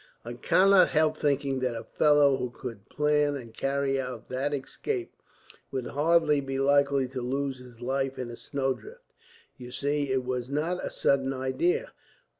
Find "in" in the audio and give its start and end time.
8.17-8.31